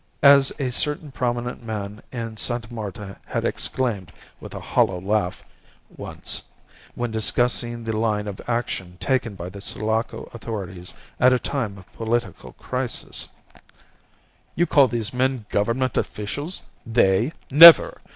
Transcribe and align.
As 0.23 0.51
a 0.57 0.71
certain 0.71 1.11
prominent 1.11 1.61
man 1.63 2.01
in 2.11 2.35
Sta. 2.35 2.59
Marta 2.71 3.19
had 3.27 3.45
exclaimed 3.45 4.11
with 4.39 4.55
a 4.55 4.59
hollow 4.59 4.99
laugh, 4.99 5.43
once, 5.95 6.41
when 6.95 7.11
discussing 7.11 7.83
the 7.83 7.95
line 7.95 8.27
of 8.27 8.41
action 8.47 8.97
taken 8.97 9.35
by 9.35 9.47
the 9.47 9.61
Sulaco 9.61 10.27
authorities 10.33 10.95
at 11.19 11.33
a 11.33 11.37
time 11.37 11.77
of 11.77 11.93
political 11.93 12.53
crisis 12.53 13.29
"You 14.55 14.65
call 14.65 14.87
these 14.87 15.13
men 15.13 15.45
Government 15.51 15.95
officials? 15.95 16.63
They? 16.83 17.31
Never! 17.51 18.01